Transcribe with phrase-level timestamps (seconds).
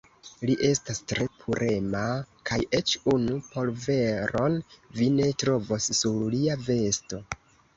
[0.49, 2.01] Li estas tre purema,
[2.51, 4.57] kaj eĉ unu polveron
[5.01, 7.23] vi ne trovos sur lia vesto.